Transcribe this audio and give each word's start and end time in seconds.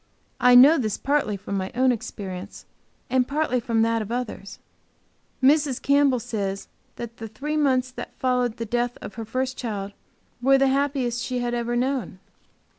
I 0.39 0.55
know 0.55 0.79
this 0.79 0.97
partly 0.97 1.37
from 1.37 1.57
my 1.57 1.71
own 1.75 1.91
experience 1.91 2.65
and 3.07 3.27
partly 3.27 3.59
from 3.59 3.83
that 3.83 4.01
of 4.01 4.11
others. 4.11 4.57
Mrs. 5.43 5.79
Campbell 5.79 6.19
says 6.19 6.67
that 6.95 7.17
the 7.17 7.27
three 7.27 7.55
months 7.55 7.91
that 7.91 8.17
followed 8.17 8.57
the 8.57 8.65
death 8.65 8.97
of 8.99 9.13
her 9.13 9.25
first 9.25 9.57
child 9.59 9.91
were 10.41 10.57
the 10.57 10.69
happiest 10.69 11.21
she 11.21 11.37
had 11.37 11.53
ever 11.53 11.75
known. 11.75 12.17